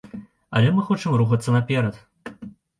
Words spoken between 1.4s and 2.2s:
наперад.